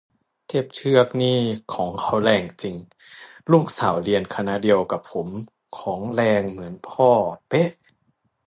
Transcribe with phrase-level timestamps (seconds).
[0.47, 1.39] เทพเทือกนี่
[1.73, 2.75] ของเขาแรงจริง
[3.51, 5.27] ลูกสาวเรียนคณะเดียวกับผม
[5.77, 7.09] ของแรงเหมือนพ่อ
[7.49, 7.69] เป๊ะ